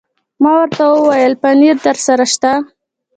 [0.41, 2.51] ما ورته وویل: پنیر درسره شته؟